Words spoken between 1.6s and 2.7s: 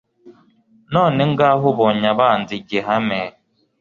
ubonye abanzi